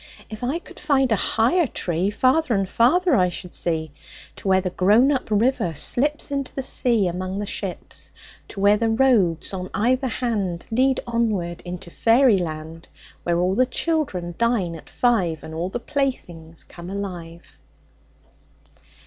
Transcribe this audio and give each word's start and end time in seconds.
If 0.31 0.43
I 0.43 0.57
could 0.57 0.79
find 0.79 1.11
a 1.11 1.15
higher 1.15 1.67
tree 1.67 2.09
Farther 2.09 2.55
and 2.55 2.67
farther 2.67 3.15
I 3.15 3.29
should 3.29 3.53
see, 3.53 3.91
To 4.37 4.47
where 4.47 4.59
the 4.59 4.71
grown 4.71 5.11
up 5.11 5.29
river 5.29 5.75
slips 5.75 6.31
Into 6.31 6.51
the 6.55 6.63
sea 6.63 7.07
among 7.07 7.37
the 7.37 7.45
ships, 7.45 8.11
To 8.47 8.59
where 8.59 8.77
the 8.77 8.89
roads 8.89 9.53
on 9.53 9.69
either 9.75 10.07
hand 10.07 10.65
Lead 10.71 11.01
onward 11.05 11.61
into 11.65 11.91
fairy 11.91 12.39
land, 12.39 12.87
Where 13.21 13.37
all 13.37 13.53
the 13.53 13.67
children 13.67 14.33
dine 14.39 14.73
at 14.75 14.89
five, 14.89 15.43
And 15.43 15.53
all 15.53 15.69
the 15.69 15.79
playthings 15.79 16.63
come 16.63 16.89
alive. 16.89 17.55